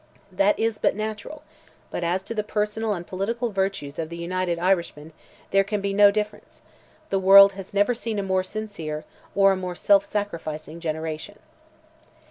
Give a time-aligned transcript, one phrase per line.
[0.31, 1.43] That is but natural:
[1.91, 5.13] but as to the personal and political virtues of the United Irishmen
[5.51, 6.63] there can be no difference;
[7.11, 11.37] the world has never seen a more sincere or more self sacrificing generation.